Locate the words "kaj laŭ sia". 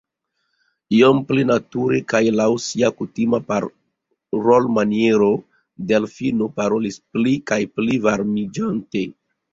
2.13-2.89